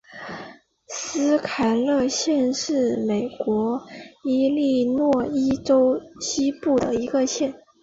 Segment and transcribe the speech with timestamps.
[0.87, 3.85] 斯凯勒县是美国
[4.23, 7.53] 伊利诺伊州西部的一个县。